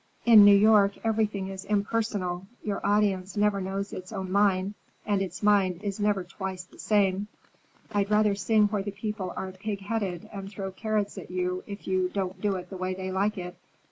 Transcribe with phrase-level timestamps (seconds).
[0.25, 2.47] In New York everything is impersonal.
[2.63, 4.73] Your audience never knows its own mind,
[5.05, 7.27] and its mind is never twice the same.
[7.91, 11.85] I'd rather sing where the people are pig headed and throw carrots at you if
[11.85, 13.55] you don't do it the way they like it.